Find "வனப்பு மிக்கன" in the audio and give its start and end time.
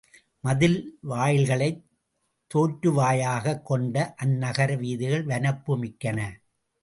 5.25-6.19